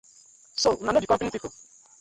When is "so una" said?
0.61-0.93